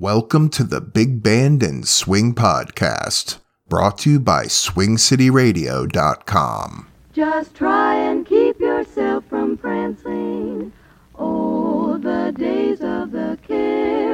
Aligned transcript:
Welcome 0.00 0.48
to 0.52 0.64
the 0.64 0.80
Big 0.80 1.22
Band 1.22 1.62
and 1.62 1.86
Swing 1.86 2.34
Podcast, 2.34 3.36
brought 3.68 3.98
to 3.98 4.12
you 4.12 4.18
by 4.18 4.46
SwingCityRadio.com. 4.46 6.88
Just 7.12 7.54
try 7.54 7.96
and 7.96 8.24
keep 8.24 8.58
yourself 8.58 9.24
from 9.28 9.58
prancing. 9.58 10.72
Oh, 11.16 11.98
the 11.98 12.32
days 12.34 12.80
of 12.80 13.12
the 13.12 13.38
Kerry 13.46 14.09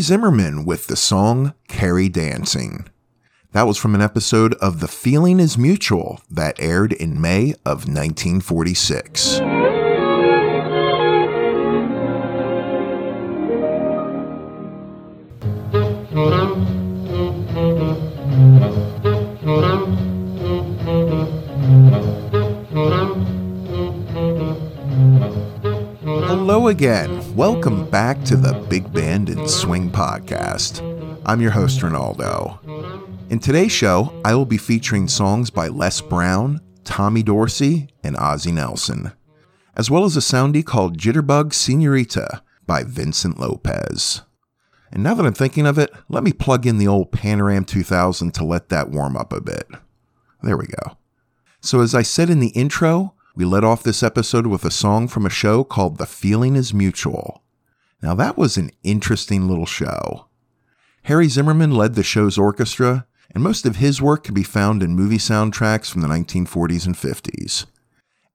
Zimmerman 0.00 0.64
with 0.64 0.86
the 0.86 0.96
song 0.96 1.54
Kerry 1.68 2.08
Dancing. 2.08 2.86
That 3.52 3.66
was 3.66 3.76
from 3.76 3.94
an 3.94 4.00
episode 4.00 4.54
of 4.54 4.80
The 4.80 4.88
Feeling 4.88 5.40
is 5.40 5.58
Mutual 5.58 6.20
that 6.30 6.60
aired 6.60 6.92
in 6.92 7.20
May 7.20 7.54
of 7.64 7.88
1946. 7.88 9.59
Again. 26.70 27.34
Welcome 27.34 27.90
back 27.90 28.22
to 28.26 28.36
the 28.36 28.52
Big 28.70 28.92
Band 28.92 29.28
and 29.28 29.50
Swing 29.50 29.90
Podcast. 29.90 30.80
I'm 31.26 31.40
your 31.40 31.50
host, 31.50 31.80
Ronnaldo. 31.80 32.60
In 33.28 33.40
today's 33.40 33.72
show, 33.72 34.14
I 34.24 34.36
will 34.36 34.46
be 34.46 34.56
featuring 34.56 35.08
songs 35.08 35.50
by 35.50 35.66
Les 35.66 36.00
Brown, 36.00 36.60
Tommy 36.84 37.24
Dorsey, 37.24 37.88
and 38.04 38.16
Ozzie 38.16 38.52
Nelson, 38.52 39.10
as 39.74 39.90
well 39.90 40.04
as 40.04 40.16
a 40.16 40.20
soundie 40.20 40.64
called 40.64 40.96
Jitterbug 40.96 41.52
Senorita 41.52 42.40
by 42.68 42.84
Vincent 42.84 43.40
Lopez. 43.40 44.22
And 44.92 45.02
now 45.02 45.14
that 45.14 45.26
I'm 45.26 45.34
thinking 45.34 45.66
of 45.66 45.76
it, 45.76 45.90
let 46.08 46.22
me 46.22 46.32
plug 46.32 46.68
in 46.68 46.78
the 46.78 46.86
old 46.86 47.10
Panoram 47.10 47.66
2000 47.66 48.32
to 48.34 48.44
let 48.44 48.68
that 48.68 48.90
warm 48.90 49.16
up 49.16 49.32
a 49.32 49.40
bit. 49.40 49.66
There 50.40 50.56
we 50.56 50.68
go. 50.68 50.96
So, 51.60 51.80
as 51.80 51.96
I 51.96 52.02
said 52.02 52.30
in 52.30 52.38
the 52.38 52.50
intro, 52.50 53.14
we 53.40 53.46
led 53.46 53.64
off 53.64 53.82
this 53.82 54.02
episode 54.02 54.46
with 54.46 54.66
a 54.66 54.70
song 54.70 55.08
from 55.08 55.24
a 55.24 55.30
show 55.30 55.64
called 55.64 55.96
The 55.96 56.04
Feeling 56.04 56.56
is 56.56 56.74
Mutual. 56.74 57.42
Now, 58.02 58.14
that 58.14 58.36
was 58.36 58.58
an 58.58 58.70
interesting 58.82 59.48
little 59.48 59.64
show. 59.64 60.26
Harry 61.04 61.26
Zimmerman 61.26 61.70
led 61.70 61.94
the 61.94 62.02
show's 62.02 62.36
orchestra, 62.36 63.06
and 63.34 63.42
most 63.42 63.64
of 63.64 63.76
his 63.76 64.02
work 64.02 64.24
can 64.24 64.34
be 64.34 64.42
found 64.42 64.82
in 64.82 64.94
movie 64.94 65.16
soundtracks 65.16 65.90
from 65.90 66.02
the 66.02 66.08
1940s 66.08 66.84
and 66.84 66.94
50s. 66.94 67.64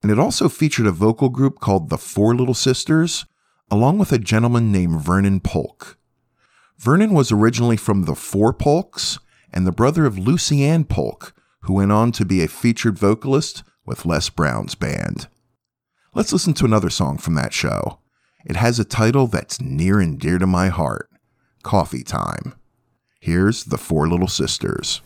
And 0.02 0.10
it 0.10 0.18
also 0.18 0.48
featured 0.48 0.88
a 0.88 0.90
vocal 0.90 1.28
group 1.28 1.60
called 1.60 1.88
the 1.88 1.98
Four 1.98 2.34
Little 2.34 2.52
Sisters, 2.52 3.26
along 3.70 3.98
with 3.98 4.10
a 4.10 4.18
gentleman 4.18 4.72
named 4.72 5.00
Vernon 5.00 5.38
Polk. 5.38 5.98
Vernon 6.78 7.14
was 7.14 7.30
originally 7.30 7.76
from 7.76 8.06
the 8.06 8.16
Four 8.16 8.52
Polks 8.52 9.20
and 9.52 9.68
the 9.68 9.70
brother 9.70 10.04
of 10.04 10.18
Lucy 10.18 10.64
Ann 10.64 10.82
Polk, 10.82 11.32
who 11.60 11.74
went 11.74 11.92
on 11.92 12.10
to 12.10 12.24
be 12.24 12.42
a 12.42 12.48
featured 12.48 12.98
vocalist 12.98 13.62
with 13.86 14.04
Les 14.04 14.28
Brown's 14.28 14.74
band. 14.74 15.28
Let's 16.14 16.32
listen 16.32 16.54
to 16.54 16.64
another 16.64 16.90
song 16.90 17.18
from 17.18 17.34
that 17.34 17.52
show. 17.52 18.00
It 18.44 18.56
has 18.56 18.78
a 18.78 18.84
title 18.84 19.26
that's 19.26 19.60
near 19.60 20.00
and 20.00 20.18
dear 20.18 20.38
to 20.38 20.46
my 20.46 20.68
heart 20.68 21.08
Coffee 21.62 22.04
Time. 22.04 22.54
Here's 23.20 23.64
the 23.64 23.78
Four 23.78 24.08
Little 24.08 24.28
Sisters. 24.28 25.00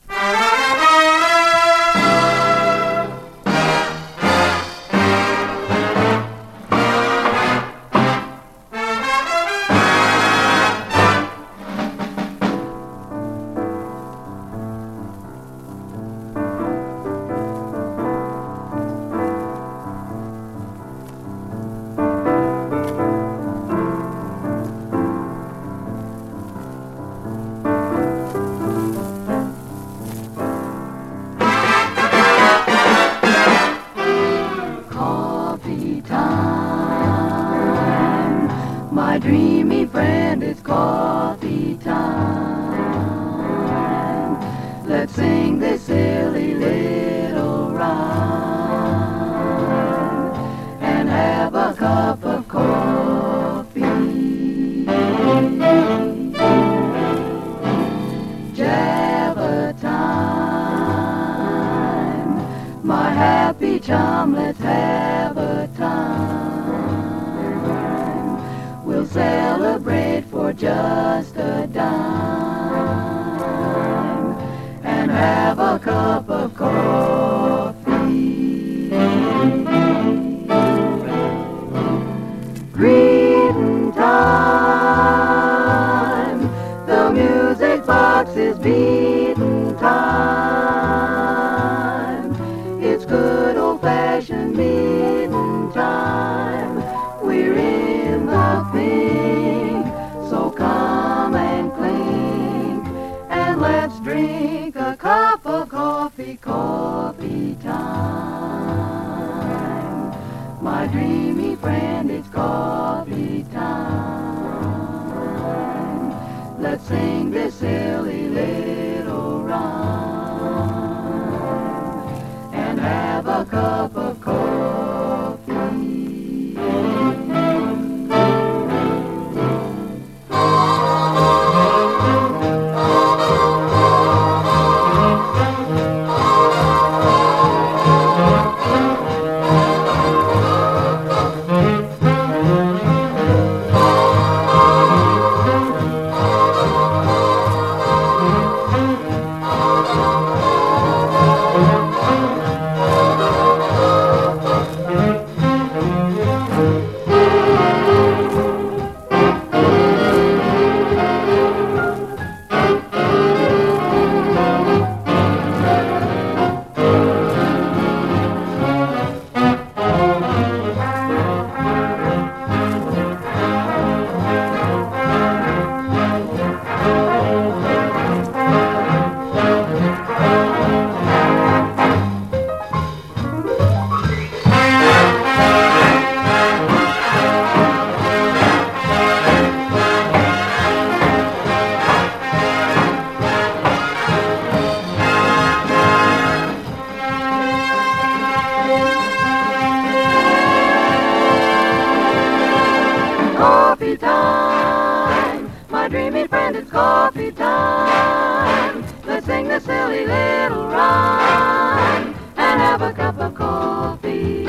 Coffee 203.50 203.96
time. 203.96 205.50
My 205.70 205.88
dreamy 205.88 206.28
friend, 206.28 206.54
it's 206.54 206.70
coffee 206.70 207.32
time. 207.32 208.84
Let's 209.04 209.26
sing 209.26 209.48
the 209.48 209.58
silly 209.58 210.06
little 210.06 210.68
rhyme 210.68 212.14
and 212.36 212.60
have 212.66 212.80
a 212.82 212.92
cup 212.92 213.18
of 213.18 213.34
coffee. 213.34 214.44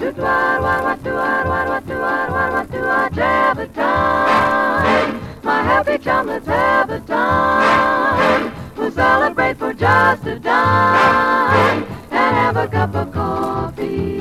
Do 0.00 0.12
do 0.12 0.20
what 0.20 0.80
what 0.86 1.02
do 1.02 1.14
what 1.14 1.46
what 1.46 1.68
what 1.68 1.86
do 1.86 1.96
what 1.98 2.70
do 2.70 2.80
I 2.84 3.08
a 3.58 3.68
time? 3.68 5.20
My 5.42 5.62
happy 5.62 5.96
chum, 5.96 6.26
let's 6.26 6.46
have 6.46 6.90
a 6.90 7.00
time. 7.00 8.52
We'll 8.76 8.92
celebrate 8.92 9.56
for 9.56 9.72
just 9.72 10.26
a 10.26 10.38
dime 10.38 11.99
have 12.30 12.56
a 12.56 12.68
cup 12.68 12.94
of 12.94 13.12
coffee. 13.12 14.20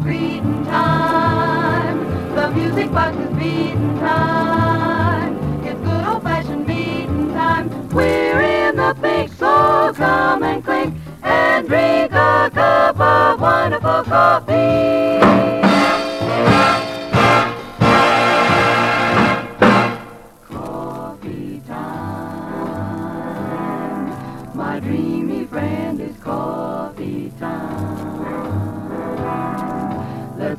Greeting 0.00 0.64
time? 0.64 2.34
The 2.34 2.50
music 2.50 2.90
box 2.92 3.16
is 3.16 3.30
beating 3.38 3.98
time. 4.00 5.64
It's 5.64 5.80
good 5.80 6.04
old 6.04 6.22
fashioned 6.22 6.66
beating 6.66 7.32
time. 7.32 7.88
We're 7.90 8.40
in 8.40 8.76
the 8.76 8.94
pink, 9.00 9.32
so 9.32 9.92
come 9.94 10.42
and 10.42 10.64
clink 10.64 10.96
and 11.22 11.66
drink 11.68 12.12
a 12.12 12.50
cup 12.52 13.00
of 13.00 13.40
wonderful. 13.40 14.04
Coffee 14.04 15.63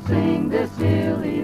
sing 0.06 0.48
this 0.48 0.70
silly 0.72 1.35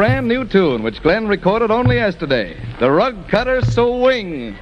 brand 0.00 0.26
new 0.26 0.46
tune 0.46 0.82
which 0.82 1.02
Glenn 1.02 1.28
recorded 1.28 1.70
only 1.70 1.96
yesterday 1.96 2.56
The 2.78 2.90
Rug 2.90 3.28
Cutter 3.28 3.60
Swing. 3.60 4.56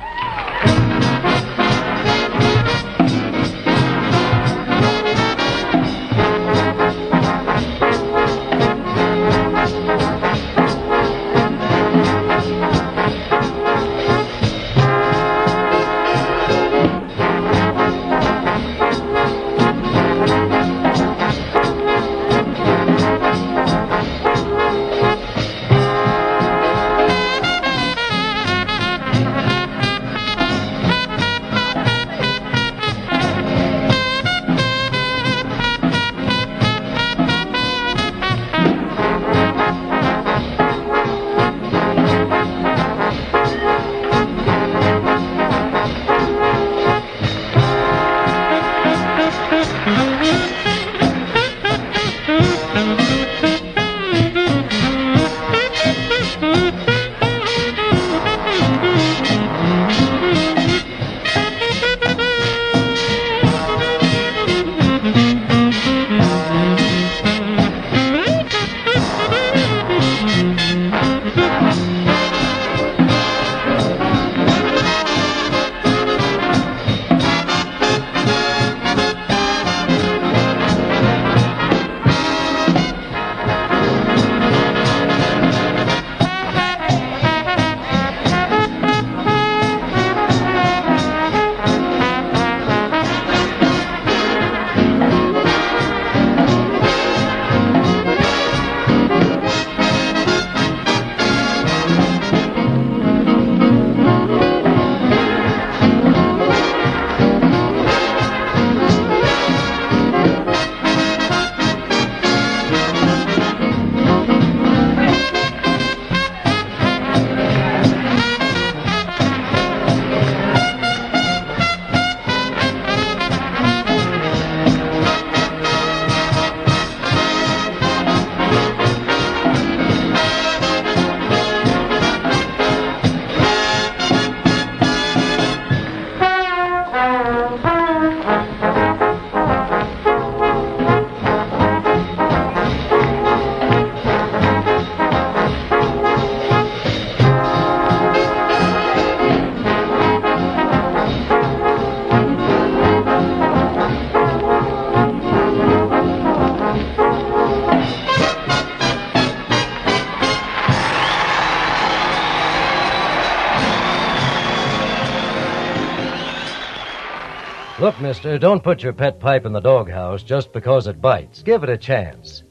Mister, 168.00 168.38
don't 168.38 168.62
put 168.62 168.82
your 168.82 168.92
pet 168.92 169.18
pipe 169.18 169.44
in 169.44 169.52
the 169.52 169.60
doghouse 169.60 170.22
just 170.22 170.52
because 170.52 170.86
it 170.86 171.00
bites. 171.00 171.42
Give 171.42 171.64
it 171.64 171.68
a 171.68 171.76
chance. 171.76 172.44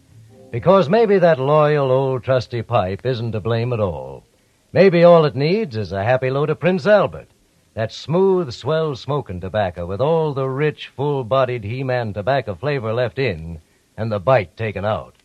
Because 0.52 0.90
maybe 0.90 1.20
that 1.20 1.40
loyal 1.40 1.90
old 1.90 2.24
trusty 2.24 2.62
pipe 2.62 3.06
isn't 3.06 3.32
to 3.32 3.40
blame 3.40 3.72
at 3.72 3.80
all. 3.80 4.26
Maybe 4.74 5.06
all 5.06 5.24
it 5.24 5.36
needs 5.36 5.78
is 5.78 5.94
a 5.94 6.04
happy 6.04 6.30
load 6.30 6.50
of 6.50 6.60
Prince 6.60 6.86
Albert. 6.86 7.30
That 7.76 7.94
smooth, 7.94 8.52
swell 8.52 8.96
smoking 8.96 9.40
tobacco 9.40 9.86
with 9.86 10.02
all 10.02 10.34
the 10.34 10.50
rich, 10.50 10.88
full 10.88 11.24
bodied 11.24 11.64
He 11.64 11.82
Man 11.82 12.14
tobacco 12.14 12.56
flavor 12.56 12.94
left 12.94 13.18
in 13.18 13.62
and 13.96 14.12
the 14.12 14.20
bite 14.20 14.58
taken 14.58 14.84
out. 14.84 15.16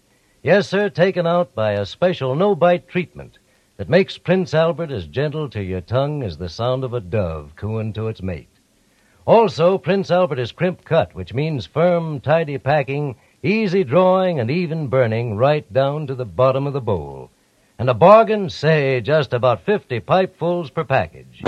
Yes, 0.42 0.68
sir, 0.68 0.88
taken 0.88 1.26
out 1.26 1.52
by 1.54 1.72
a 1.72 1.84
special 1.86 2.36
no 2.36 2.54
bite 2.54 2.86
treatment 2.86 3.38
that 3.76 3.88
makes 3.88 4.18
Prince 4.18 4.54
Albert 4.54 4.92
as 4.92 5.06
gentle 5.06 5.50
to 5.50 5.62
your 5.62 5.80
tongue 5.80 6.22
as 6.22 6.36
the 6.36 6.48
sound 6.48 6.84
of 6.84 6.94
a 6.94 7.00
dove 7.00 7.54
cooing 7.56 7.92
to 7.94 8.06
its 8.06 8.22
mate. 8.22 8.48
Also, 9.24 9.78
Prince 9.78 10.10
Albert 10.10 10.40
is 10.40 10.50
crimp 10.50 10.84
cut, 10.84 11.14
which 11.14 11.32
means 11.32 11.64
firm, 11.64 12.20
tidy 12.20 12.58
packing, 12.58 13.14
easy 13.42 13.84
drawing, 13.84 14.40
and 14.40 14.50
even 14.50 14.88
burning 14.88 15.36
right 15.36 15.72
down 15.72 16.08
to 16.08 16.14
the 16.16 16.24
bottom 16.24 16.66
of 16.66 16.72
the 16.72 16.80
bowl. 16.80 17.30
And 17.78 17.88
a 17.88 17.94
bargain, 17.94 18.50
say, 18.50 19.00
just 19.00 19.32
about 19.32 19.64
50 19.64 20.00
pipefuls 20.00 20.70
per 20.70 20.82
package. 20.82 21.38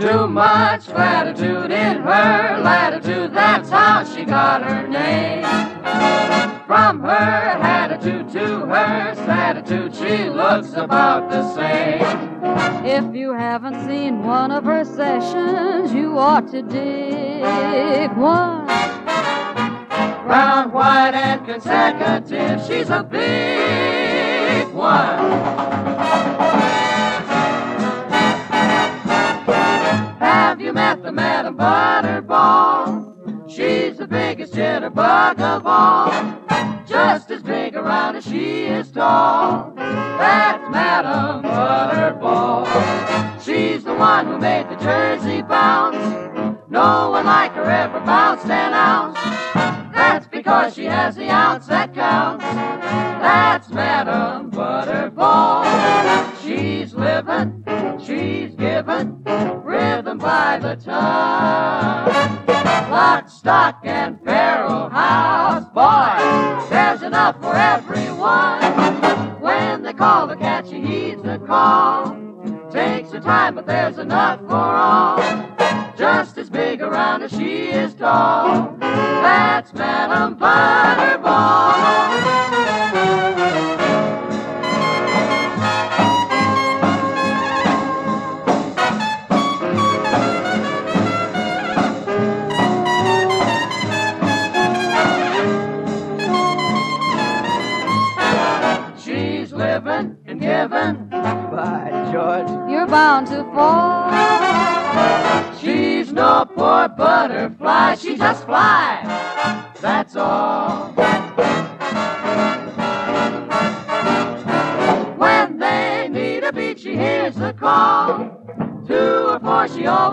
Too 0.00 0.28
much 0.28 0.88
latitude 0.88 1.72
in 1.72 2.02
her 2.02 2.60
latitude, 2.62 3.34
that's 3.34 3.68
how 3.68 4.04
she 4.04 4.24
got 4.24 4.62
her 4.62 4.86
name. 4.86 6.49
From 6.70 7.00
her 7.00 7.08
attitude 7.08 8.30
to 8.30 8.60
her 8.60 9.14
attitude, 9.28 9.92
she 9.92 10.30
looks 10.30 10.72
about 10.74 11.28
the 11.28 11.52
same. 11.52 12.00
If 12.86 13.12
you 13.12 13.32
haven't 13.32 13.88
seen 13.88 14.22
one 14.22 14.52
of 14.52 14.62
her 14.66 14.84
sessions, 14.84 15.92
you 15.92 16.16
ought 16.16 16.46
to 16.52 16.62
dig 16.62 18.12
one. 18.12 18.68
Round, 20.28 20.72
white, 20.72 21.14
and 21.14 21.44
consecutive, 21.44 22.64
she's 22.64 22.88
a 22.88 23.02
big 23.02 24.72
one. 24.72 25.18
Have 30.20 30.60
you 30.60 30.72
met 30.72 31.02
the 31.02 31.10
Madam 31.10 31.56
Butterball? 31.58 33.50
She's 33.50 33.96
the 33.98 34.06
biggest 34.06 34.54
jitterbug 34.54 35.40
of 35.40 35.66
all. 35.66 36.39
Just 37.00 37.30
as 37.30 37.42
big 37.42 37.74
around 37.76 38.16
as 38.16 38.24
she 38.24 38.64
is 38.64 38.90
tall. 38.90 39.72
That's 39.74 40.68
Madam 40.70 41.42
Butterball. 41.42 42.66
She's 43.42 43.84
the 43.84 43.94
one 43.94 44.26
who 44.26 44.38
made 44.38 44.68
the 44.68 44.76
Jersey 44.76 45.40
bounce. 45.40 45.96
No 46.68 47.10
one 47.10 47.24
like 47.24 47.52
her 47.52 47.64
ever 47.64 48.00
bounced 48.00 48.44
an 48.44 48.74
ounce. 48.74 49.18
That's 49.94 50.26
because 50.26 50.74
she 50.74 50.84
has 50.84 51.16
the 51.16 51.30
ounce 51.30 51.68
that 51.68 51.94
counts. 51.94 52.44
That's 52.44 53.70
Madam 53.70 54.50
Butterball. 54.50 55.64
She's 56.42 56.92
living, 56.92 57.64
she's 57.98 58.54
giving 58.56 59.24
rhythm 59.64 60.18
by 60.18 60.58
the 60.58 60.76
ton. 60.76 62.50
Lock, 62.90 63.30
stock, 63.30 63.79
call. 71.50 72.16
Takes 72.70 73.10
her 73.10 73.18
time, 73.18 73.56
but 73.56 73.66
there's 73.66 73.98
enough 73.98 74.38
for 74.46 74.54
all. 74.54 75.18
Just 75.98 76.38
as 76.38 76.48
big 76.48 76.80
around 76.80 77.22
as 77.22 77.32
she 77.32 77.70
is 77.70 77.92
tall. 77.94 78.69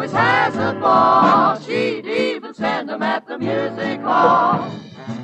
Always 0.07 0.27
has 0.27 0.55
a 0.55 0.79
ball. 0.79 1.59
She'd 1.59 2.05
even 2.05 2.53
send 2.53 2.89
them 2.89 3.01
at 3.03 3.27
the 3.27 3.37
music 3.37 4.01
hall. 4.01 4.71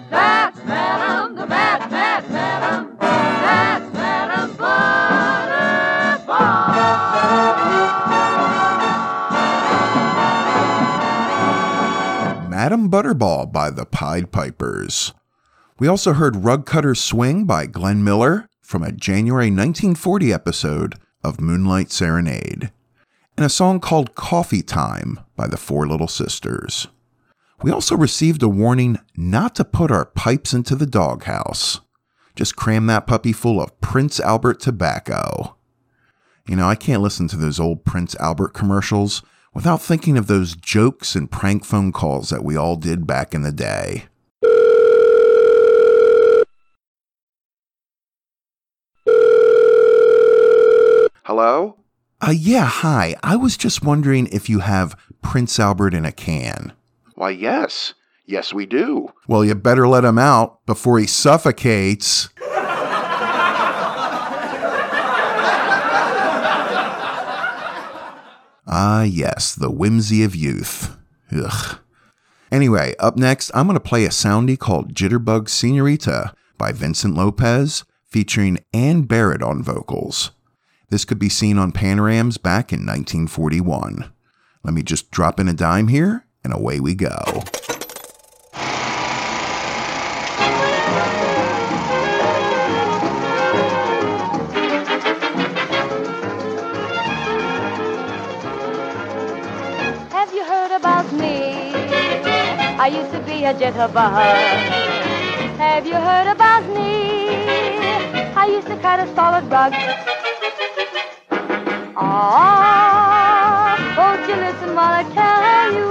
That's 0.09 0.57
Madam, 0.65 1.35
the 1.35 1.47
Mad, 1.47 1.91
Mad 1.91 2.29
Madam. 2.29 2.97
That's 2.99 3.93
Madam 3.93 4.55
Butterball. 4.57 6.09
Madam 12.49 12.89
Butterball 12.89 13.51
by 13.51 13.69
the 13.69 13.85
Pied 13.85 14.31
Pipers. 14.31 15.13
We 15.79 15.87
also 15.87 16.13
heard 16.13 16.45
Rug 16.45 16.65
Cutter 16.65 16.95
Swing 16.95 17.45
by 17.45 17.65
Glenn 17.65 18.03
Miller 18.03 18.47
from 18.61 18.83
a 18.83 18.91
January 18.91 19.47
1940 19.47 20.31
episode 20.31 20.95
of 21.23 21.41
Moonlight 21.41 21.91
Serenade, 21.91 22.71
and 23.35 23.45
a 23.45 23.49
song 23.49 23.79
called 23.79 24.15
Coffee 24.15 24.61
Time 24.61 25.19
by 25.35 25.47
the 25.47 25.57
Four 25.57 25.87
Little 25.87 26.07
Sisters. 26.07 26.87
We 27.61 27.71
also 27.71 27.95
received 27.95 28.43
a 28.43 28.49
warning 28.49 28.99
not 29.15 29.55
to 29.55 29.65
put 29.65 29.91
our 29.91 30.05
pipes 30.05 30.53
into 30.53 30.75
the 30.75 30.85
doghouse. 30.85 31.79
Just 32.35 32.55
cram 32.55 32.87
that 32.87 33.07
puppy 33.07 33.31
full 33.31 33.61
of 33.61 33.79
Prince 33.79 34.19
Albert 34.19 34.59
tobacco. 34.59 35.55
You 36.47 36.55
know, 36.55 36.67
I 36.67 36.75
can't 36.75 37.01
listen 37.01 37.27
to 37.29 37.37
those 37.37 37.59
old 37.59 37.85
Prince 37.85 38.15
Albert 38.15 38.49
commercials 38.49 39.21
without 39.53 39.81
thinking 39.81 40.17
of 40.17 40.27
those 40.27 40.55
jokes 40.55 41.15
and 41.15 41.31
prank 41.31 41.63
phone 41.63 41.91
calls 41.91 42.29
that 42.29 42.43
we 42.43 42.57
all 42.57 42.75
did 42.75 43.07
back 43.07 43.33
in 43.33 43.43
the 43.43 43.51
day. 43.51 44.05
Hello? 51.25 51.77
Uh, 52.25 52.29
yeah, 52.31 52.63
hi. 52.63 53.17
I 53.21 53.35
was 53.35 53.57
just 53.57 53.83
wondering 53.83 54.27
if 54.27 54.49
you 54.49 54.59
have 54.59 54.95
Prince 55.21 55.59
Albert 55.59 55.93
in 55.93 56.05
a 56.05 56.11
can. 56.13 56.71
Why, 57.15 57.31
yes. 57.31 57.95
Yes, 58.25 58.53
we 58.53 58.65
do. 58.65 59.09
Well, 59.27 59.43
you 59.43 59.55
better 59.55 59.89
let 59.89 60.05
him 60.05 60.17
out 60.17 60.65
before 60.65 60.99
he 60.99 61.07
suffocates. 61.07 62.29
Ah, 68.65 69.03
yes, 69.03 69.53
the 69.53 69.69
whimsy 69.69 70.23
of 70.23 70.35
youth. 70.35 70.97
Ugh. 71.31 71.79
Anyway, 72.51 72.95
up 72.97 73.17
next, 73.17 73.51
I'm 73.53 73.67
going 73.67 73.75
to 73.75 73.79
play 73.79 74.05
a 74.05 74.09
soundie 74.09 74.57
called 74.57 74.95
Jitterbug 74.95 75.47
Senorita 75.47 76.33
by 76.57 76.71
Vincent 76.71 77.13
Lopez, 77.13 77.83
featuring 78.07 78.59
Ann 78.73 79.01
Barrett 79.03 79.43
on 79.43 79.61
vocals. 79.61 80.31
This 80.93 81.05
could 81.05 81.17
be 81.17 81.27
seen 81.27 81.57
on 81.57 81.71
Panorams 81.71 82.39
back 82.39 82.71
in 82.71 82.81
1941. 82.81 84.13
Let 84.63 84.75
me 84.75 84.83
just 84.83 85.09
drop 85.09 85.39
in 85.39 85.47
a 85.47 85.53
dime 85.53 85.87
here, 85.87 86.27
and 86.43 86.53
away 86.53 86.79
we 86.79 86.93
go. 86.93 87.09
Have 100.11 100.31
you 100.31 100.43
heard 100.45 100.75
about 100.75 101.11
me? 101.11 101.73
I 102.77 102.87
used 102.93 103.11
to 103.13 103.19
be 103.21 103.45
a 103.45 103.53
jitterbug. 103.55 103.95
Have 105.57 105.87
you 105.87 105.95
heard 105.95 106.31
about 106.31 106.63
me? 106.67 107.29
I 108.35 108.45
used 108.45 108.67
to 108.67 108.77
cut 108.77 108.99
a 108.99 109.15
solid 109.15 109.45
rug. 109.45 109.73
Ah, 111.95 113.77
won't 113.95 114.27
you 114.27 114.35
listen 114.35 114.73
while 114.75 114.93
I 114.93 115.03
tell 115.13 115.73
you? 115.77 115.87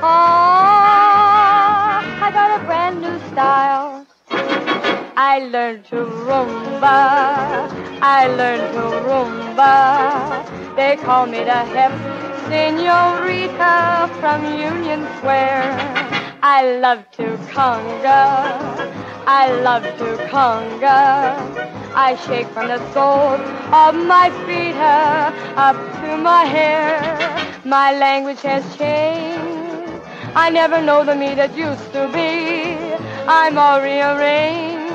Ah, 0.00 1.98
I 2.22 2.30
got 2.30 2.60
a 2.60 2.64
brand 2.64 3.00
new 3.00 3.18
style. 3.32 4.06
I 5.16 5.34
I 5.34 5.38
learned 5.40 5.84
to 5.86 5.96
rumba. 5.96 7.68
I 8.00 8.28
learned 8.28 8.72
to 8.74 8.82
rumba. 9.08 10.76
They 10.76 10.96
call 11.02 11.26
me 11.26 11.42
the 11.42 11.64
hip 11.74 11.92
senorita 12.46 14.08
from 14.20 14.44
Union 14.44 15.08
Square. 15.18 15.74
I 16.42 16.78
love 16.78 17.10
to 17.12 17.36
conga. 17.50 18.22
I 19.26 19.50
love 19.62 19.82
to 19.98 20.16
conga. 20.30 21.63
I 21.96 22.16
shake 22.16 22.48
from 22.48 22.66
the 22.66 22.78
soles 22.92 23.40
of 23.70 23.94
my 23.94 24.28
feet 24.44 24.74
uh, 24.74 25.32
up 25.56 25.76
to 26.00 26.16
my 26.16 26.44
hair. 26.44 26.98
My 27.64 27.96
language 27.96 28.40
has 28.42 28.64
changed. 28.76 30.02
I 30.34 30.50
never 30.50 30.82
know 30.82 31.04
the 31.04 31.14
me 31.14 31.36
that 31.36 31.56
used 31.56 31.92
to 31.92 32.10
be. 32.12 32.74
I'm 33.28 33.56
all 33.56 33.80
rearranged. 33.80 34.92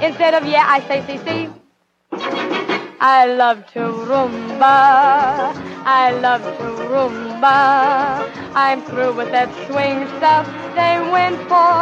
Instead 0.00 0.34
of 0.34 0.46
yeah, 0.46 0.64
I 0.68 0.80
say 0.86 1.04
see 1.06 1.18
see. 1.26 1.50
I 3.00 3.26
love 3.26 3.66
to 3.72 3.80
rumba. 3.80 5.52
I 5.84 6.12
love 6.22 6.42
to 6.42 6.68
rumba. 6.86 8.30
I'm 8.54 8.80
through 8.82 9.14
with 9.14 9.32
that 9.32 9.50
swing 9.66 10.06
stuff 10.18 10.46
they 10.76 11.00
went 11.10 11.36
for 11.48 11.74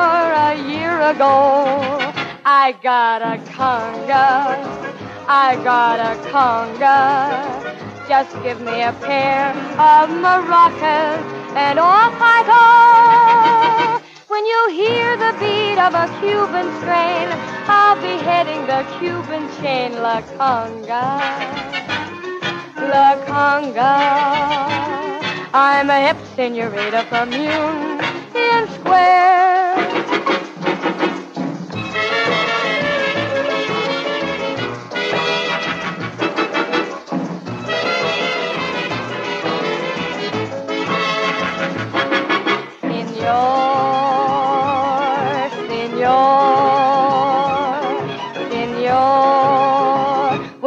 a 0.48 0.54
year 0.72 0.98
ago. 1.10 2.23
I 2.46 2.72
got 2.82 3.22
a 3.22 3.38
conga. 3.52 4.60
I 5.26 5.56
got 5.64 5.98
a 5.98 6.14
conga. 6.28 8.06
Just 8.06 8.34
give 8.42 8.60
me 8.60 8.82
a 8.82 8.92
pair 9.00 9.48
of 9.80 10.10
maracas 10.10 11.24
and 11.56 11.78
off 11.78 12.12
I 12.20 12.44
go. 12.44 14.04
When 14.28 14.44
you 14.44 14.68
hear 14.72 15.16
the 15.16 15.32
beat 15.40 15.78
of 15.80 15.94
a 15.94 16.06
Cuban 16.20 16.68
strain, 16.80 17.28
I'll 17.66 17.96
be 18.02 18.22
heading 18.22 18.66
the 18.66 18.84
Cuban 18.98 19.48
chain, 19.62 19.94
La 20.02 20.20
Conga. 20.36 21.20
La 22.76 23.16
Conga. 23.24 23.94
I'm 25.54 25.88
a 25.88 26.08
hip 26.08 26.18
senorita 26.36 27.06
from 27.08 27.32
Union 27.32 28.68
Square. 28.74 29.44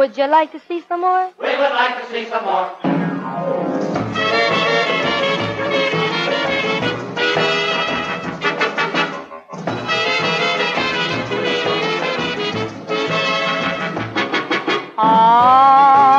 Would 0.08 0.16
you 0.16 0.26
like 0.26 0.52
to 0.52 0.60
see 0.66 0.82
some 0.88 1.02
more? 1.02 1.30
We 1.38 1.48
would 1.48 1.58
like 1.58 2.00
to 2.00 2.06
see 2.10 2.24
some 2.30 2.42
more. 2.42 2.70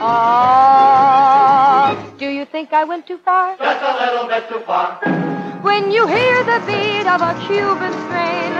ah. 0.00 1.94
Do 2.18 2.28
you 2.30 2.46
think 2.46 2.72
I 2.72 2.84
went 2.84 3.06
too 3.06 3.18
far? 3.18 3.58
Just 3.58 3.82
a 3.82 3.92
little 4.06 4.26
bit 4.26 4.48
too 4.48 4.60
far. 4.64 4.98
When 5.60 5.90
you 5.90 6.06
hear 6.06 6.44
the 6.44 6.60
beat 6.66 7.06
of 7.06 7.20
a 7.20 7.34
Cuban 7.46 7.92
strain, 8.08 8.53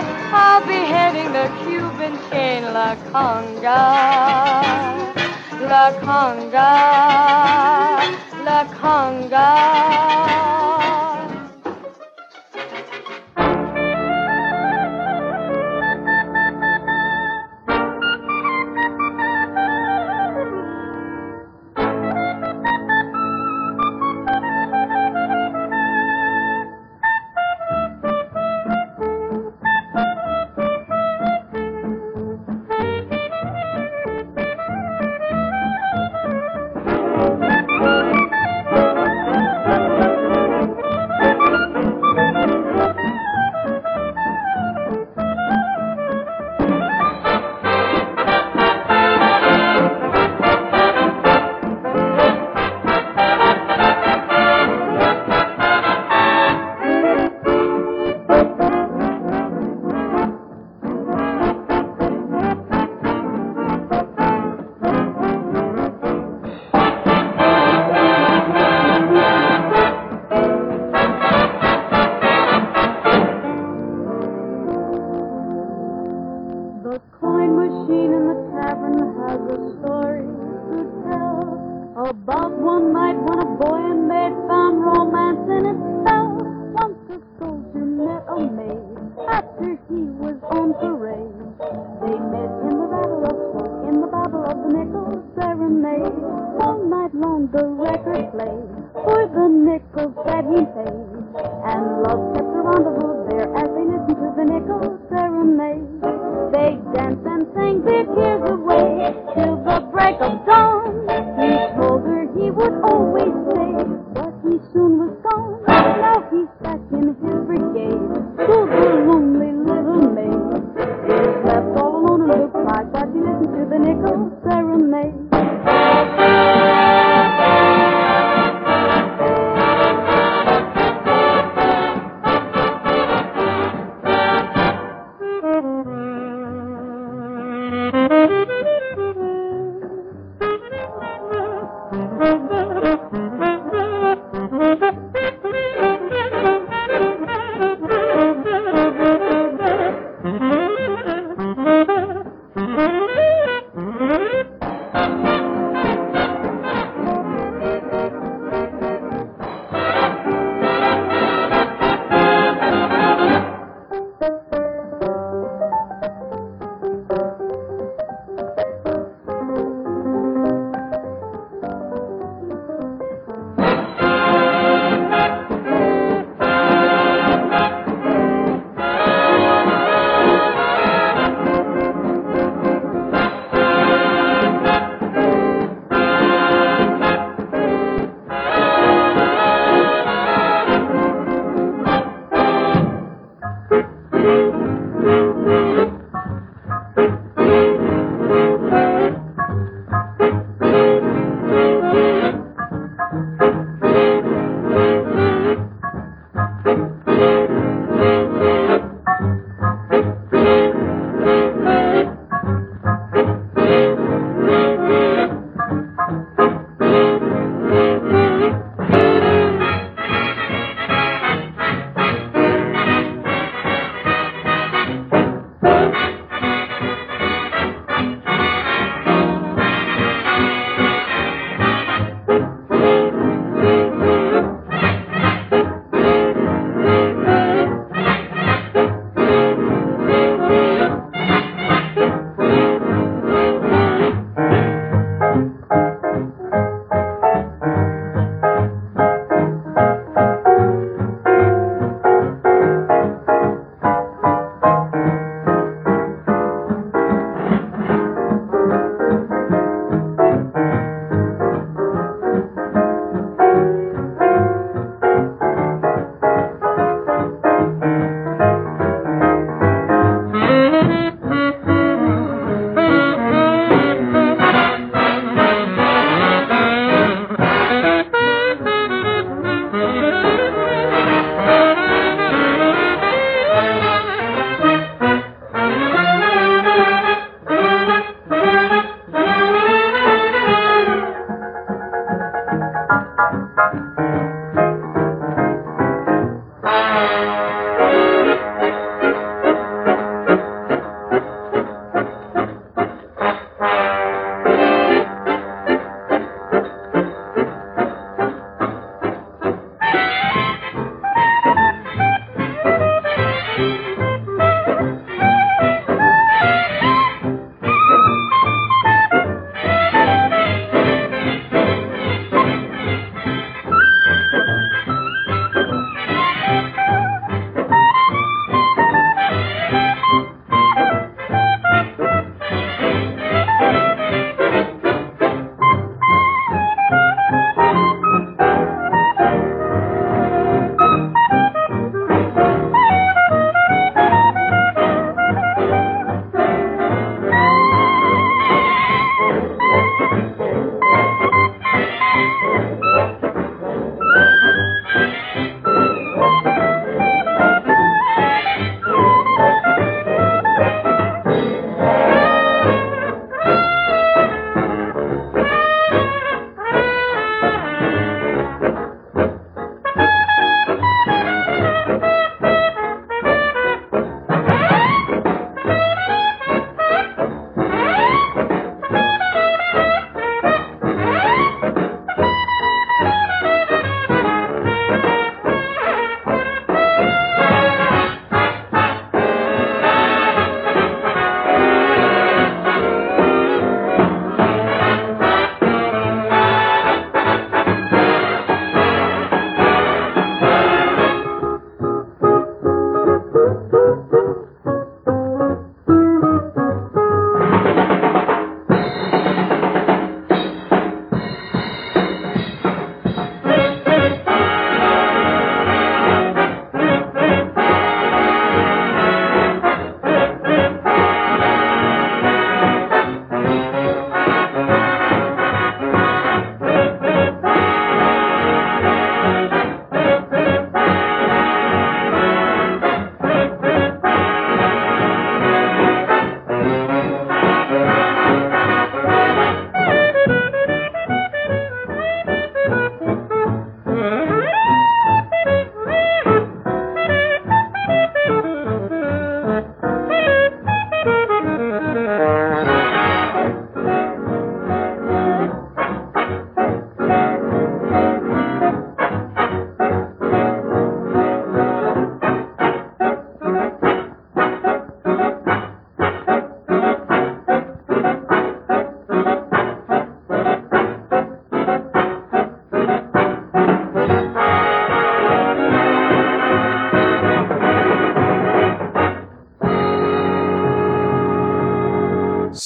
I'll 0.46 0.66
be 0.66 0.74
heading 0.74 1.32
the 1.32 1.48
Cuban 1.64 2.18
chain, 2.28 2.64
La 2.64 2.96
Conga, 3.10 3.80
La 5.70 5.90
Conga, 6.04 6.70
La 8.44 8.64
Conga. 8.78 10.73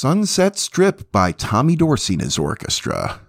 Sunset 0.01 0.57
Strip 0.57 1.11
by 1.11 1.33
Tommy 1.33 1.75
Dorsey 1.75 2.15
and 2.15 2.23
his 2.23 2.39
orchestra. 2.39 3.21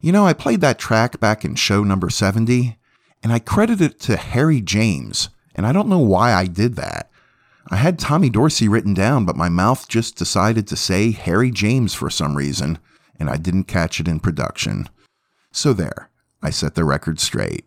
You 0.00 0.10
know, 0.10 0.26
I 0.26 0.32
played 0.32 0.60
that 0.60 0.76
track 0.76 1.20
back 1.20 1.44
in 1.44 1.54
show 1.54 1.84
number 1.84 2.10
70, 2.10 2.76
and 3.22 3.32
I 3.32 3.38
credited 3.38 3.92
it 3.92 4.00
to 4.00 4.16
Harry 4.16 4.60
James, 4.60 5.28
and 5.54 5.64
I 5.64 5.70
don't 5.70 5.88
know 5.88 6.00
why 6.00 6.32
I 6.32 6.46
did 6.46 6.74
that. 6.74 7.12
I 7.70 7.76
had 7.76 8.00
Tommy 8.00 8.28
Dorsey 8.28 8.66
written 8.66 8.92
down, 8.92 9.24
but 9.24 9.36
my 9.36 9.48
mouth 9.48 9.86
just 9.86 10.16
decided 10.16 10.66
to 10.66 10.76
say 10.76 11.12
Harry 11.12 11.52
James 11.52 11.94
for 11.94 12.10
some 12.10 12.36
reason, 12.36 12.80
and 13.20 13.30
I 13.30 13.36
didn't 13.36 13.68
catch 13.68 14.00
it 14.00 14.08
in 14.08 14.18
production. 14.18 14.88
So 15.52 15.72
there, 15.72 16.10
I 16.42 16.50
set 16.50 16.74
the 16.74 16.84
record 16.84 17.20
straight. 17.20 17.66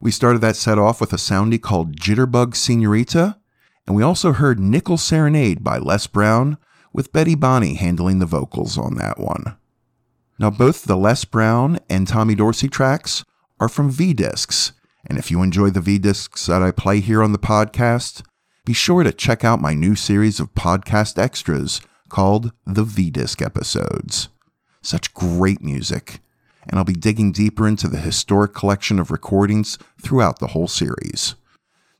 We 0.00 0.12
started 0.12 0.42
that 0.42 0.54
set 0.54 0.78
off 0.78 1.00
with 1.00 1.12
a 1.12 1.16
soundie 1.16 1.60
called 1.60 1.98
Jitterbug 1.98 2.54
Senorita, 2.54 3.36
and 3.84 3.96
we 3.96 4.04
also 4.04 4.32
heard 4.32 4.60
Nickel 4.60 4.96
Serenade 4.96 5.64
by 5.64 5.78
Les 5.78 6.06
Brown, 6.06 6.56
with 6.96 7.12
Betty 7.12 7.34
Bonney 7.34 7.74
handling 7.74 8.20
the 8.20 8.26
vocals 8.26 8.78
on 8.78 8.94
that 8.94 9.20
one. 9.20 9.58
Now, 10.38 10.50
both 10.50 10.84
the 10.84 10.96
Les 10.96 11.26
Brown 11.26 11.78
and 11.90 12.08
Tommy 12.08 12.34
Dorsey 12.34 12.68
tracks 12.68 13.22
are 13.60 13.68
from 13.68 13.90
V 13.90 14.14
Discs, 14.14 14.72
and 15.04 15.18
if 15.18 15.30
you 15.30 15.42
enjoy 15.42 15.68
the 15.68 15.82
V 15.82 15.98
Discs 15.98 16.46
that 16.46 16.62
I 16.62 16.70
play 16.70 17.00
here 17.00 17.22
on 17.22 17.32
the 17.32 17.38
podcast, 17.38 18.22
be 18.64 18.72
sure 18.72 19.02
to 19.02 19.12
check 19.12 19.44
out 19.44 19.60
my 19.60 19.74
new 19.74 19.94
series 19.94 20.40
of 20.40 20.54
podcast 20.54 21.18
extras 21.18 21.82
called 22.08 22.52
the 22.64 22.82
V 22.82 23.10
Disc 23.10 23.42
Episodes. 23.42 24.30
Such 24.80 25.12
great 25.12 25.60
music, 25.60 26.20
and 26.66 26.78
I'll 26.78 26.84
be 26.84 26.94
digging 26.94 27.30
deeper 27.30 27.68
into 27.68 27.88
the 27.88 27.98
historic 27.98 28.54
collection 28.54 28.98
of 28.98 29.10
recordings 29.10 29.78
throughout 30.00 30.38
the 30.38 30.48
whole 30.48 30.68
series. 30.68 31.34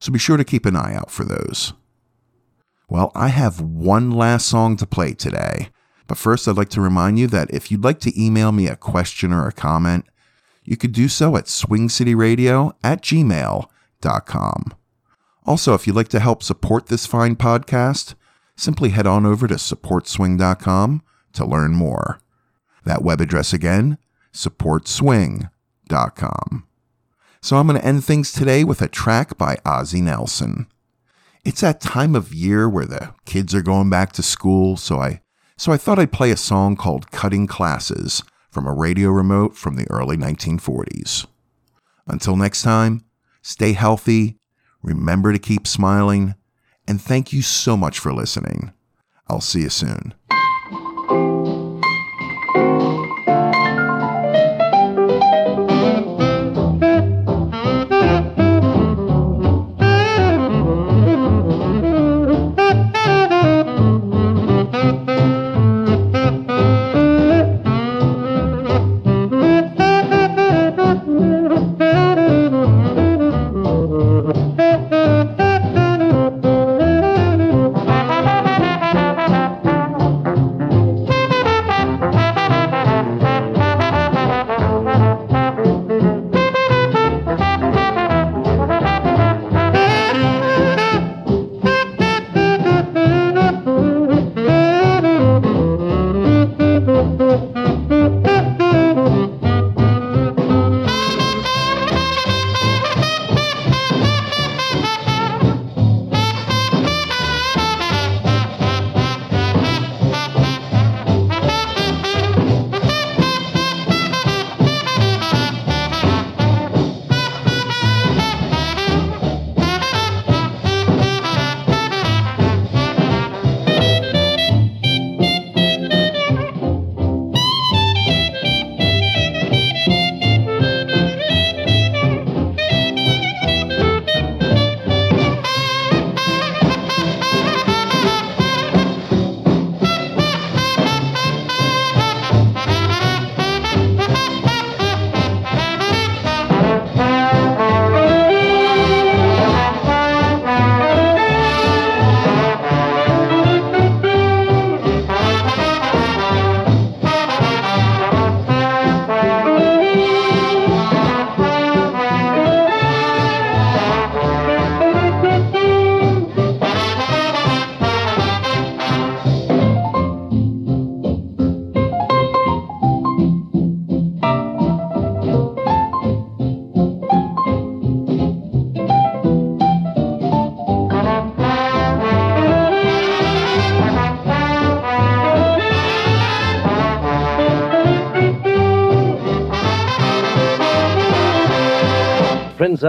So 0.00 0.10
be 0.10 0.18
sure 0.18 0.38
to 0.38 0.44
keep 0.44 0.64
an 0.64 0.74
eye 0.74 0.94
out 0.94 1.10
for 1.10 1.24
those. 1.24 1.74
Well, 2.88 3.10
I 3.14 3.28
have 3.28 3.60
one 3.60 4.10
last 4.10 4.46
song 4.46 4.76
to 4.76 4.86
play 4.86 5.12
today, 5.12 5.68
but 6.06 6.18
first 6.18 6.46
I'd 6.46 6.56
like 6.56 6.68
to 6.70 6.80
remind 6.80 7.18
you 7.18 7.26
that 7.28 7.52
if 7.52 7.70
you'd 7.70 7.84
like 7.84 8.00
to 8.00 8.22
email 8.22 8.52
me 8.52 8.68
a 8.68 8.76
question 8.76 9.32
or 9.32 9.46
a 9.46 9.52
comment, 9.52 10.04
you 10.64 10.76
could 10.76 10.92
do 10.92 11.08
so 11.08 11.36
at 11.36 11.46
swingcityradio 11.46 12.74
at 12.84 13.02
gmail.com. 13.02 14.74
Also, 15.44 15.74
if 15.74 15.86
you'd 15.86 15.96
like 15.96 16.08
to 16.08 16.20
help 16.20 16.42
support 16.42 16.86
this 16.86 17.06
fine 17.06 17.36
podcast, 17.36 18.14
simply 18.56 18.90
head 18.90 19.06
on 19.06 19.24
over 19.24 19.46
to 19.46 19.54
supportswing.com 19.54 21.02
to 21.32 21.44
learn 21.44 21.72
more. 21.72 22.20
That 22.84 23.02
web 23.02 23.20
address 23.20 23.52
again, 23.52 23.98
supportswing.com. 24.32 26.66
So 27.40 27.56
I'm 27.56 27.68
going 27.68 27.80
to 27.80 27.86
end 27.86 28.04
things 28.04 28.32
today 28.32 28.64
with 28.64 28.82
a 28.82 28.88
track 28.88 29.38
by 29.38 29.58
Ozzie 29.64 30.00
Nelson. 30.00 30.66
It's 31.46 31.60
that 31.60 31.80
time 31.80 32.16
of 32.16 32.34
year 32.34 32.68
where 32.68 32.86
the 32.86 33.14
kids 33.24 33.54
are 33.54 33.62
going 33.62 33.88
back 33.88 34.10
to 34.14 34.22
school, 34.24 34.76
so 34.76 34.98
I 34.98 35.20
so 35.56 35.70
I 35.70 35.76
thought 35.76 35.96
I'd 35.96 36.10
play 36.10 36.32
a 36.32 36.36
song 36.36 36.74
called 36.74 37.12
Cutting 37.12 37.46
Classes 37.46 38.24
from 38.50 38.66
a 38.66 38.74
radio 38.74 39.10
remote 39.10 39.54
from 39.56 39.76
the 39.76 39.88
early 39.88 40.16
1940s. 40.16 41.24
Until 42.08 42.34
next 42.34 42.62
time, 42.62 43.04
stay 43.42 43.74
healthy, 43.74 44.40
remember 44.82 45.32
to 45.32 45.38
keep 45.38 45.68
smiling, 45.68 46.34
and 46.88 47.00
thank 47.00 47.32
you 47.32 47.42
so 47.42 47.76
much 47.76 48.00
for 48.00 48.12
listening. 48.12 48.72
I'll 49.28 49.40
see 49.40 49.60
you 49.60 49.70
soon. 49.70 50.14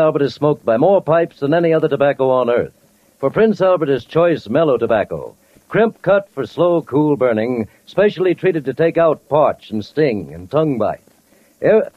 Albert 0.08 0.22
is 0.22 0.34
smoked 0.34 0.64
by 0.64 0.78
more 0.78 1.02
pipes 1.02 1.42
than 1.42 1.54
any 1.54 1.74
other 1.74 1.90
tobacco 1.90 2.30
on 2.30 2.50
earth. 2.50 2.72
For 3.20 3.30
Prince 3.30 3.60
Albert 3.60 3.90
is 3.90 4.06
choice 4.06 4.48
mellow 4.48 4.78
tobacco, 4.78 5.36
crimp 5.68 6.02
cut 6.02 6.30
for 6.30 6.46
slow, 6.46 6.82
cool 6.82 7.18
burning, 7.18 7.68
specially 7.86 8.34
treated 8.34 8.64
to 8.64 8.74
take 8.74 8.98
out 8.98 9.28
parch 9.28 9.70
and 9.70 9.84
sting 9.84 10.34
and 10.34 10.50
tongue 10.50 10.78
bite. 10.78 11.02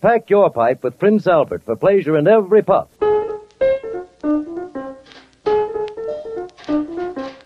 Pack 0.01 0.29
your 0.29 0.51
pipe 0.51 0.83
with 0.83 0.99
Prince 0.99 1.29
Albert 1.29 1.63
for 1.63 1.77
pleasure 1.77 2.19
in 2.19 2.27
every 2.27 2.65
puff. 2.65 2.89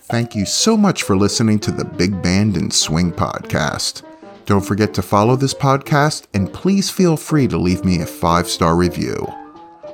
Thank 0.04 0.34
you 0.34 0.46
so 0.46 0.78
much 0.78 1.02
for 1.02 1.14
listening 1.14 1.58
to 1.58 1.72
the 1.72 1.84
Big 1.84 2.22
Band 2.22 2.56
and 2.56 2.72
Swing 2.72 3.12
podcast. 3.12 4.02
Don't 4.46 4.64
forget 4.64 4.94
to 4.94 5.02
follow 5.02 5.36
this 5.36 5.52
podcast 5.52 6.24
and 6.32 6.50
please 6.50 6.90
feel 6.90 7.18
free 7.18 7.48
to 7.48 7.58
leave 7.58 7.84
me 7.84 8.00
a 8.00 8.06
five 8.06 8.48
star 8.48 8.76
review. 8.76 9.26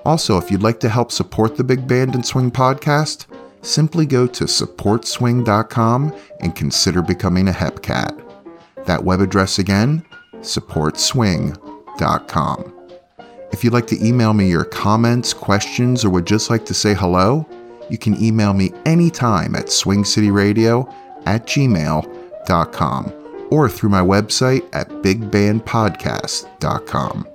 Also, 0.05 0.37
if 0.39 0.51
you'd 0.51 0.63
like 0.63 0.81
to 0.81 0.89
help 0.89 1.13
support 1.13 1.57
the 1.57 1.65
Big 1.65 1.87
Band 1.87 2.15
and 2.15 2.25
Swing 2.25 2.51
podcast, 2.51 3.27
simply 3.63 4.07
go 4.07 4.27
to 4.27 4.45
supportswing.com 4.45 6.15
and 6.41 6.57
consider 6.57 7.03
becoming 7.03 7.49
a 7.49 7.53
HEPCAT. 7.53 8.25
That 8.87 9.05
web 9.05 9.21
address 9.21 9.59
again, 9.59 10.03
supportswing.com. 10.37 12.75
If 13.53 13.65
you'd 13.65 13.73
like 13.73 13.89
to 13.89 14.07
email 14.07 14.33
me 14.33 14.49
your 14.49 14.65
comments, 14.65 15.35
questions, 15.35 16.05
or 16.05 16.11
would 16.11 16.27
just 16.27 16.51
like 16.51 16.65
to 16.67 16.75
say 16.75 16.95
hello, 16.95 17.45
you 17.91 17.99
can 17.99 18.23
email 18.23 18.55
me 18.55 18.71
anytime 18.87 19.57
at 19.57 19.67
swingcityradio 19.67 20.95
at 21.27 21.47
gmail.com 21.47 23.13
or 23.51 23.69
through 23.69 23.91
my 23.91 24.01
website 24.01 24.67
at 24.73 24.89
bigbandpodcast.com. 24.89 27.30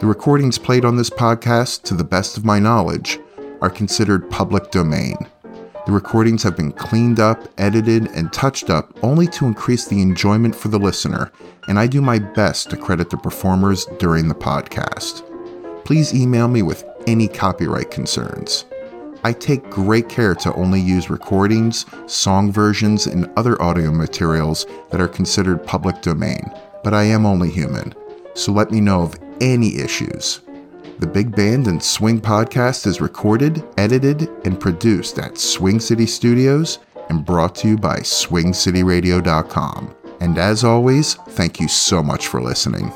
The 0.00 0.06
recordings 0.06 0.56
played 0.56 0.86
on 0.86 0.96
this 0.96 1.10
podcast, 1.10 1.82
to 1.82 1.94
the 1.94 2.04
best 2.04 2.38
of 2.38 2.44
my 2.46 2.58
knowledge, 2.58 3.18
are 3.60 3.68
considered 3.68 4.30
public 4.30 4.70
domain. 4.70 5.14
The 5.84 5.92
recordings 5.92 6.42
have 6.42 6.56
been 6.56 6.72
cleaned 6.72 7.20
up, 7.20 7.46
edited, 7.58 8.06
and 8.12 8.32
touched 8.32 8.70
up 8.70 8.98
only 9.04 9.26
to 9.26 9.44
increase 9.44 9.86
the 9.86 10.00
enjoyment 10.00 10.56
for 10.56 10.68
the 10.68 10.78
listener, 10.78 11.30
and 11.68 11.78
I 11.78 11.86
do 11.86 12.00
my 12.00 12.18
best 12.18 12.70
to 12.70 12.78
credit 12.78 13.10
the 13.10 13.18
performers 13.18 13.84
during 13.98 14.26
the 14.26 14.34
podcast. 14.34 15.22
Please 15.84 16.14
email 16.14 16.48
me 16.48 16.62
with 16.62 16.82
any 17.06 17.28
copyright 17.28 17.90
concerns. 17.90 18.64
I 19.22 19.34
take 19.34 19.68
great 19.68 20.08
care 20.08 20.34
to 20.36 20.54
only 20.54 20.80
use 20.80 21.10
recordings, 21.10 21.84
song 22.06 22.50
versions, 22.50 23.06
and 23.06 23.30
other 23.36 23.60
audio 23.60 23.90
materials 23.90 24.64
that 24.92 25.00
are 25.02 25.08
considered 25.08 25.66
public 25.66 26.00
domain, 26.00 26.50
but 26.82 26.94
I 26.94 27.02
am 27.02 27.26
only 27.26 27.50
human, 27.50 27.94
so 28.32 28.50
let 28.50 28.70
me 28.70 28.80
know 28.80 29.02
of 29.02 29.29
any 29.40 29.76
issues. 29.76 30.40
The 30.98 31.06
Big 31.06 31.34
Band 31.34 31.66
and 31.66 31.82
Swing 31.82 32.20
podcast 32.20 32.86
is 32.86 33.00
recorded, 33.00 33.64
edited, 33.78 34.28
and 34.44 34.60
produced 34.60 35.18
at 35.18 35.38
Swing 35.38 35.80
City 35.80 36.06
Studios 36.06 36.78
and 37.08 37.24
brought 37.24 37.54
to 37.56 37.68
you 37.68 37.78
by 37.78 38.00
SwingCityRadio.com. 38.00 39.94
And 40.20 40.36
as 40.36 40.62
always, 40.62 41.14
thank 41.14 41.58
you 41.58 41.68
so 41.68 42.02
much 42.02 42.26
for 42.26 42.42
listening. 42.42 42.92